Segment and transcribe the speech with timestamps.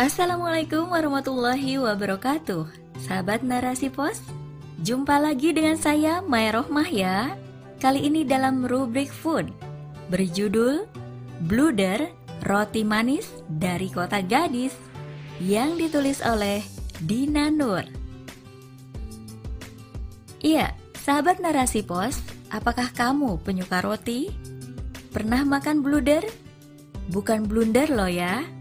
[0.00, 2.64] Assalamualaikum warahmatullahi wabarakatuh
[3.04, 4.24] Sahabat Narasi Pos
[4.80, 7.36] Jumpa lagi dengan saya Maya Rohmah ya
[7.84, 9.52] Kali ini dalam rubrik food
[10.08, 10.88] Berjudul
[11.44, 12.08] Bluder
[12.48, 14.72] Roti Manis dari Kota Gadis
[15.36, 16.64] Yang ditulis oleh
[17.04, 17.84] Dina Nur
[20.40, 24.32] Iya, sahabat Narasi Pos Apakah kamu penyuka roti?
[25.12, 26.24] Pernah makan bluder?
[27.12, 28.59] Bukan blunder loh ya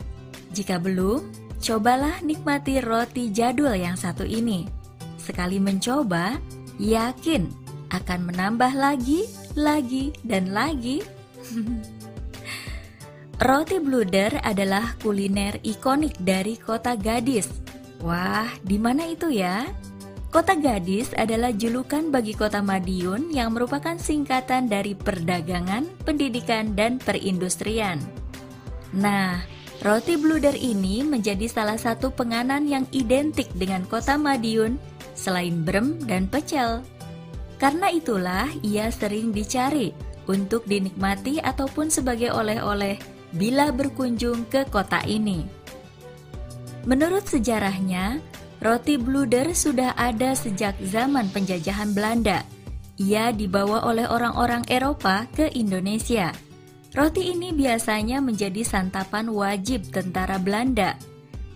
[0.54, 1.26] jika belum,
[1.62, 4.66] cobalah nikmati roti jadul yang satu ini.
[5.22, 6.42] Sekali mencoba,
[6.82, 7.46] yakin
[7.94, 11.06] akan menambah lagi, lagi, dan lagi.
[13.50, 17.50] roti bluder adalah kuliner ikonik dari kota Gadis.
[18.00, 19.68] Wah, di mana itu ya?
[20.30, 27.98] Kota Gadis adalah julukan bagi kota Madiun yang merupakan singkatan dari perdagangan, pendidikan, dan perindustrian.
[28.94, 29.42] Nah,
[29.80, 34.76] Roti bluder ini menjadi salah satu penganan yang identik dengan kota Madiun
[35.16, 36.84] selain brem dan pecel.
[37.56, 39.96] Karena itulah ia sering dicari
[40.28, 43.00] untuk dinikmati ataupun sebagai oleh-oleh
[43.32, 45.48] bila berkunjung ke kota ini.
[46.84, 48.20] Menurut sejarahnya,
[48.60, 52.44] roti bluder sudah ada sejak zaman penjajahan Belanda.
[53.00, 56.49] Ia dibawa oleh orang-orang Eropa ke Indonesia.
[56.90, 60.98] Roti ini biasanya menjadi santapan wajib tentara Belanda.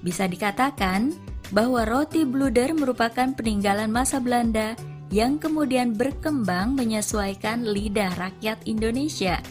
[0.06, 1.10] Bisa dikatakan
[1.50, 4.78] bahwa roti bluder merupakan peninggalan masa Belanda
[5.10, 9.42] yang kemudian berkembang menyesuaikan lidah rakyat Indonesia.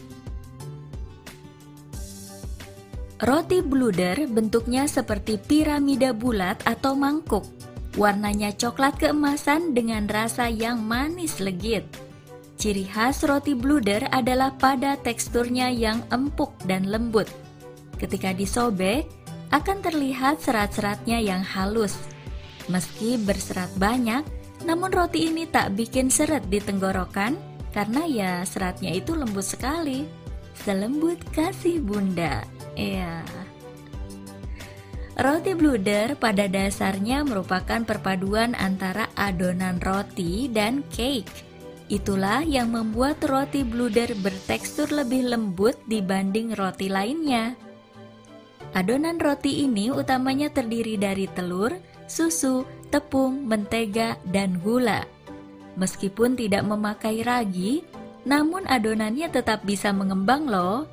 [3.22, 7.46] Roti bluder bentuknya seperti piramida bulat atau mangkuk.
[7.94, 11.86] Warnanya coklat keemasan dengan rasa yang manis legit.
[12.62, 17.26] Ciri khas roti bluder adalah pada teksturnya yang empuk dan lembut.
[17.98, 19.10] Ketika disobek,
[19.50, 21.98] akan terlihat serat-seratnya yang halus.
[22.70, 24.22] Meski berserat banyak,
[24.62, 27.34] namun roti ini tak bikin seret di tenggorokan
[27.74, 30.06] karena ya seratnya itu lembut sekali.
[30.62, 32.46] Selembut kasih bunda.
[32.78, 33.26] Iya.
[35.18, 41.51] Roti bluder pada dasarnya merupakan perpaduan antara adonan roti dan cake.
[41.92, 47.52] Itulah yang membuat roti bluder bertekstur lebih lembut dibanding roti lainnya.
[48.72, 51.76] Adonan roti ini utamanya terdiri dari telur,
[52.08, 55.04] susu, tepung, mentega, dan gula.
[55.76, 57.84] Meskipun tidak memakai ragi,
[58.24, 60.88] namun adonannya tetap bisa mengembang loh.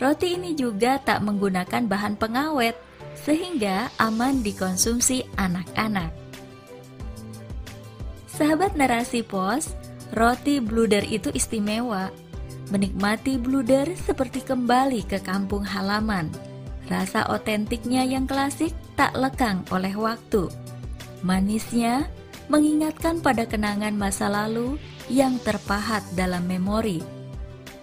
[0.00, 2.72] Roti ini juga tak menggunakan bahan pengawet,
[3.20, 6.08] sehingga aman dikonsumsi anak-anak.
[8.32, 9.76] Sahabat narasi pos,
[10.12, 12.12] Roti bluder itu istimewa.
[12.68, 16.28] Menikmati bluder seperti kembali ke kampung halaman.
[16.88, 20.52] Rasa otentiknya yang klasik tak lekang oleh waktu.
[21.24, 22.08] Manisnya
[22.52, 24.76] mengingatkan pada kenangan masa lalu
[25.08, 27.00] yang terpahat dalam memori.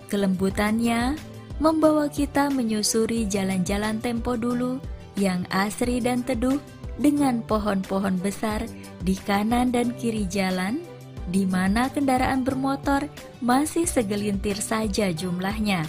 [0.10, 1.18] Kelembutannya
[1.58, 4.78] membawa kita menyusuri jalan-jalan tempo dulu
[5.18, 6.62] yang asri dan teduh
[7.00, 8.66] dengan pohon-pohon besar
[9.02, 10.84] di kanan dan kiri jalan
[11.30, 13.06] di mana kendaraan bermotor
[13.40, 15.86] masih segelintir saja jumlahnya.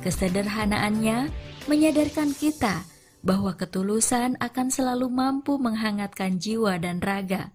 [0.00, 1.28] Kesederhanaannya
[1.68, 2.88] menyadarkan kita
[3.20, 7.52] bahwa ketulusan akan selalu mampu menghangatkan jiwa dan raga.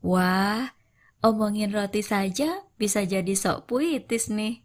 [0.00, 0.72] Wah,
[1.20, 4.64] omongin roti saja bisa jadi sok puitis nih.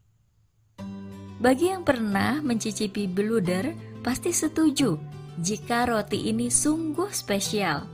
[1.39, 3.71] Bagi yang pernah mencicipi beluder,
[4.03, 4.99] pasti setuju
[5.39, 7.87] jika roti ini sungguh spesial.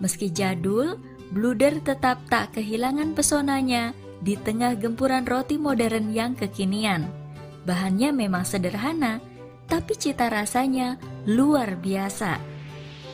[0.00, 0.96] Meski jadul,
[1.34, 3.90] Bluder tetap tak kehilangan pesonanya
[4.22, 7.06] di tengah gempuran roti modern yang kekinian.
[7.66, 9.18] Bahannya memang sederhana,
[9.66, 12.38] tapi cita rasanya luar biasa.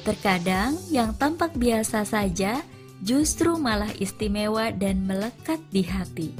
[0.05, 2.61] Terkadang yang tampak biasa saja
[3.01, 6.31] justru malah istimewa dan melekat di hati.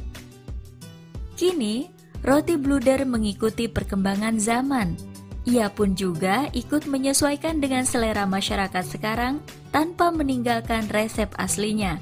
[1.35, 1.89] Kini,
[2.21, 5.12] roti bluder mengikuti perkembangan zaman
[5.43, 9.43] ia pun juga ikut menyesuaikan dengan selera masyarakat sekarang
[9.75, 11.99] tanpa meninggalkan resep aslinya.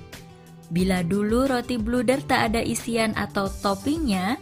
[0.71, 4.37] Bila dulu roti bluder tak ada isian atau toppingnya,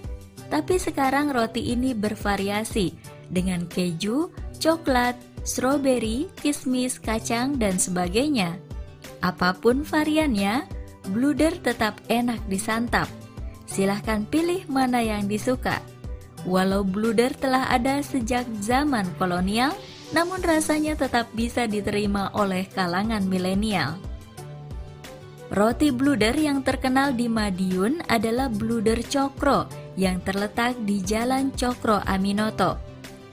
[0.50, 2.92] tapi sekarang roti ini bervariasi
[3.30, 4.28] dengan keju,
[4.58, 5.14] coklat,
[5.46, 8.58] stroberi, kismis, kacang, dan sebagainya.
[9.22, 10.66] Apa pun variannya,
[11.14, 13.08] bluder tetap enak disantap.
[13.68, 15.80] Silahkan pilih mana yang disuka.
[16.46, 19.74] Walau bluder telah ada sejak zaman kolonial,
[20.14, 23.98] namun rasanya tetap bisa diterima oleh kalangan milenial.
[25.48, 29.64] Roti bluder yang terkenal di Madiun adalah bluder cokro
[29.96, 32.76] yang terletak di Jalan Cokro Aminoto.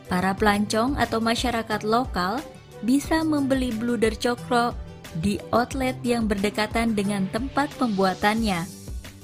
[0.08, 2.40] Para pelancong atau masyarakat lokal
[2.88, 4.72] bisa membeli bluder cokro
[5.20, 8.64] di outlet yang berdekatan dengan tempat pembuatannya.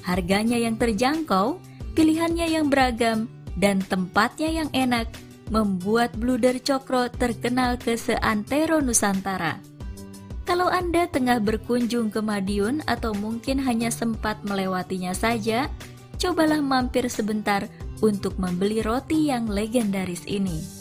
[0.04, 1.64] Harganya yang terjangkau,
[1.96, 5.08] pilihannya yang beragam, dan tempatnya yang enak
[5.52, 9.60] membuat bluder cokro terkenal ke seantero Nusantara.
[10.48, 15.68] Kalau Anda tengah berkunjung ke Madiun atau mungkin hanya sempat melewatinya saja,
[16.18, 17.68] cobalah mampir sebentar
[18.02, 20.81] untuk membeli roti yang legendaris ini.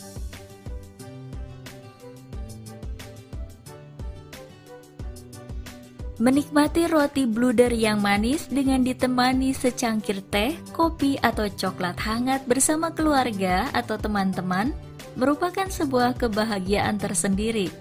[6.20, 13.72] Menikmati roti bluder yang manis dengan ditemani secangkir teh, kopi, atau coklat hangat bersama keluarga
[13.72, 14.76] atau teman-teman
[15.16, 17.72] merupakan sebuah kebahagiaan tersendiri.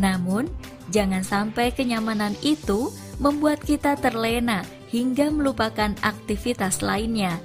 [0.00, 0.48] Namun,
[0.88, 2.88] jangan sampai kenyamanan itu
[3.20, 7.36] membuat kita terlena hingga melupakan aktivitas lainnya.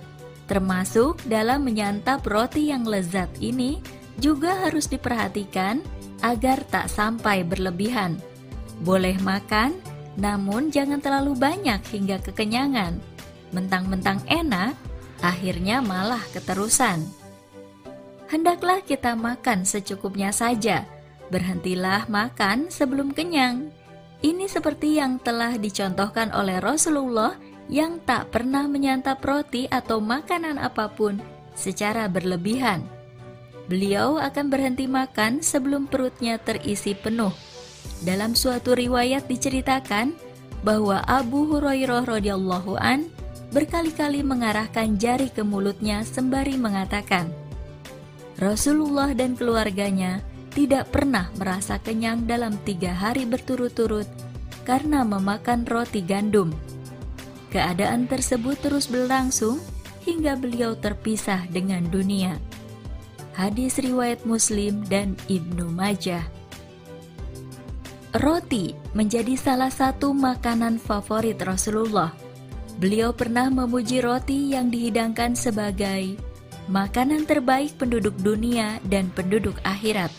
[0.48, 3.84] Termasuk dalam menyantap roti yang lezat ini
[4.24, 5.84] juga harus diperhatikan
[6.24, 8.16] agar tak sampai berlebihan.
[8.80, 9.76] Boleh makan,
[10.20, 13.00] namun jangan terlalu banyak hingga kekenyangan.
[13.56, 14.76] Mentang-mentang enak,
[15.24, 17.08] akhirnya malah keterusan.
[18.30, 20.86] Hendaklah kita makan secukupnya saja.
[21.34, 23.72] Berhentilah makan sebelum kenyang.
[24.20, 27.40] Ini seperti yang telah dicontohkan oleh Rasulullah
[27.72, 31.18] yang tak pernah menyantap roti atau makanan apa pun
[31.56, 32.84] secara berlebihan.
[33.72, 37.49] Beliau akan berhenti makan sebelum perutnya terisi penuh
[38.04, 40.16] dalam suatu riwayat diceritakan
[40.64, 43.12] bahwa Abu Hurairah radhiyallahu an
[43.52, 47.32] berkali-kali mengarahkan jari ke mulutnya sembari mengatakan,
[48.40, 50.24] Rasulullah dan keluarganya
[50.56, 54.08] tidak pernah merasa kenyang dalam tiga hari berturut-turut
[54.64, 56.56] karena memakan roti gandum.
[57.50, 59.58] Keadaan tersebut terus berlangsung
[60.06, 62.38] hingga beliau terpisah dengan dunia.
[63.34, 66.39] Hadis riwayat Muslim dan Ibnu Majah.
[68.10, 72.10] Roti menjadi salah satu makanan favorit Rasulullah.
[72.82, 76.18] Beliau pernah memuji roti yang dihidangkan sebagai
[76.74, 80.10] makanan terbaik penduduk dunia dan penduduk akhirat.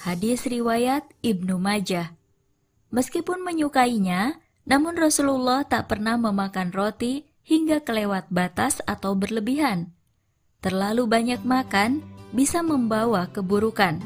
[0.00, 2.16] Hadis riwayat Ibnu Majah.
[2.88, 9.92] Meskipun menyukainya, namun Rasulullah tak pernah memakan roti hingga kelewat batas atau berlebihan.
[10.64, 12.00] Terlalu banyak makan
[12.32, 14.00] bisa membawa keburukan.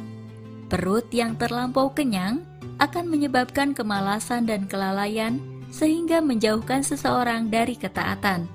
[0.67, 2.43] Perut yang terlampau kenyang
[2.79, 5.39] akan menyebabkan kemalasan dan kelalaian
[5.75, 8.47] sehingga menjauhkan seseorang dari ketaatan.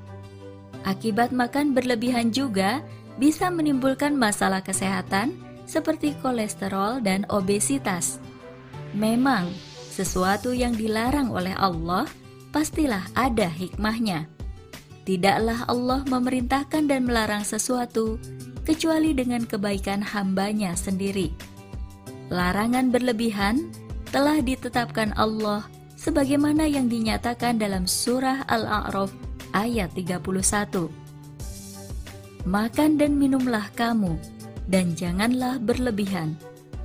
[0.88, 2.80] Akibat makan berlebihan juga
[3.20, 5.36] bisa menimbulkan masalah kesehatan
[5.68, 8.24] seperti kolesterol dan obesitas.
[8.96, 9.52] Memang,
[9.92, 12.08] sesuatu yang dilarang oleh Allah
[12.56, 14.26] pastilah ada hikmahnya.
[15.04, 18.16] Tidaklah Allah memerintahkan dan melarang sesuatu
[18.64, 21.34] kecuali dengan kebaikan hambanya sendiri.
[22.30, 23.74] Larangan berlebihan
[24.10, 29.14] telah ditetapkan Allah sebagaimana yang dinyatakan dalam surah Al-A'raf
[29.54, 30.90] ayat 31.
[32.50, 34.18] Makan dan minumlah kamu
[34.66, 36.34] dan janganlah berlebihan.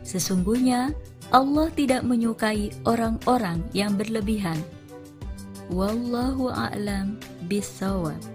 [0.04, 0.92] Sesungguhnya
[1.32, 4.60] Allah tidak menyukai orang-orang yang berlebihan.
[5.72, 7.16] Wallahu a'lam
[7.48, 8.33] bisawab.